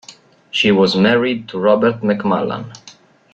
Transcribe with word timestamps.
She 0.49 0.71
was 0.71 0.95
married 0.95 1.47
to 1.49 1.59
Robert 1.59 2.01
McMullan. 2.01 2.75